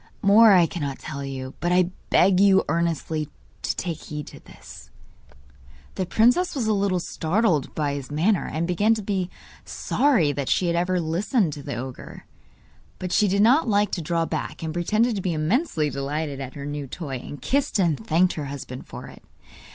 More 0.23 0.51
I 0.51 0.65
cannot 0.65 0.97
tell 0.97 1.23
you, 1.23 1.53
but 1.59 1.71
I 1.71 1.91
beg 2.09 2.39
you 2.39 2.63
earnestly 2.67 3.29
to 3.61 3.75
take 3.75 3.99
heed 4.05 4.25
to 4.33 4.39
this.' 4.39 4.89
The 5.93 6.07
princess 6.07 6.55
was 6.55 6.65
a 6.65 6.73
little 6.73 6.99
startled 6.99 7.75
by 7.75 7.93
his 7.93 8.09
manner, 8.09 8.47
and 8.51 8.65
began 8.65 8.95
to 8.95 9.03
be 9.03 9.29
sorry 9.63 10.31
that 10.31 10.49
she 10.49 10.65
had 10.65 10.75
every 10.75 10.99
listened 10.99 11.53
to 11.53 11.61
the 11.61 11.75
ogre. 11.75 12.25
But 12.97 13.11
she 13.11 13.27
did 13.27 13.43
not 13.43 13.69
like 13.69 13.91
to 13.91 14.01
draw 14.01 14.25
back, 14.25 14.63
and 14.63 14.73
pretended 14.73 15.15
to 15.17 15.21
be 15.21 15.33
immensely 15.33 15.91
delighted 15.91 16.39
at 16.41 16.55
her 16.55 16.65
new 16.65 16.87
toy, 16.87 17.17
and 17.17 17.39
kissed 17.39 17.77
and 17.77 18.03
thanked 18.03 18.33
her 18.33 18.45
husband 18.45 18.87
for 18.87 19.05
it. 19.05 19.21